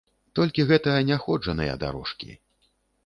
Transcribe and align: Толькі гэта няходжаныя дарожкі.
Толькі 0.37 0.65
гэта 0.71 0.95
няходжаныя 1.09 1.77
дарожкі. 1.85 2.31